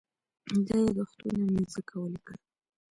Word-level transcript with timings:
دا 0.67 0.77
یادښتونه 0.87 1.43
مې 1.53 1.63
ځکه 1.73 1.93
ولیکل. 1.97 2.35